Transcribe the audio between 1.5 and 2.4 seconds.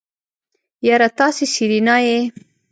سېرېنا يئ.